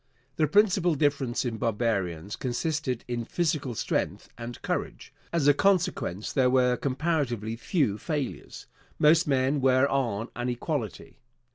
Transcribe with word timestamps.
The 0.37 0.47
principal 0.47 0.95
difference 0.95 1.45
in 1.45 1.57
barbarians 1.59 2.35
consisted 2.35 3.05
in 3.07 3.23
physical 3.23 3.75
strength 3.75 4.29
and 4.35 4.59
courage. 4.63 5.13
As 5.31 5.47
a 5.47 5.53
consequence, 5.53 6.33
there 6.33 6.49
were 6.49 6.75
comparatively 6.75 7.55
few 7.55 7.99
failures. 7.99 8.65
Most 8.97 9.27
men 9.27 9.61
were 9.61 9.87
on 9.87 10.29
an 10.35 10.49
equality. 10.49 11.19